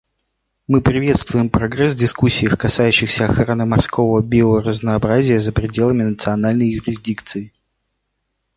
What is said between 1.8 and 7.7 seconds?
в дискуссиях, касающихся охраны морского биоразнообразия за пределами национальной юрисдикции.